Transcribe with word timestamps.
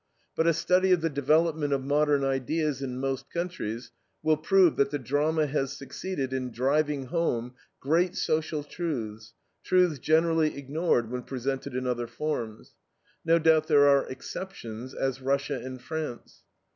But 0.35 0.47
a 0.47 0.53
study 0.55 0.91
of 0.93 1.01
the 1.01 1.11
development 1.11 1.73
of 1.73 1.83
modern 1.85 2.23
ideas 2.23 2.81
in 2.81 2.99
most 2.99 3.29
countries 3.29 3.91
will 4.23 4.35
prove 4.35 4.75
that 4.77 4.89
the 4.89 4.97
drama 4.97 5.45
has 5.45 5.77
succeeded 5.77 6.33
in 6.33 6.49
driving 6.51 7.05
home 7.05 7.53
great 7.79 8.15
social 8.15 8.63
truths, 8.63 9.35
truths 9.63 9.99
generally 9.99 10.57
ignored 10.57 11.11
when 11.11 11.21
presented 11.21 11.75
in 11.75 11.85
other 11.85 12.07
forms. 12.07 12.73
No 13.23 13.37
doubt 13.37 13.67
there 13.67 13.87
are 13.87 14.09
exceptions, 14.09 14.95
as 14.95 15.21
Russia 15.21 15.61
and 15.63 15.79
France. 15.79 16.41